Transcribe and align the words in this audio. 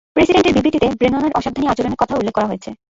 প্রেসিডেন্টের 0.15 0.55
বিবৃতিতে 0.55 0.87
ব্রেননের 0.99 1.35
অসাবধানী 1.35 1.67
আচরণের 1.69 1.99
কথা 2.01 2.17
উল্লেখ 2.17 2.33
করা 2.35 2.49
হয়েছে। 2.49 2.69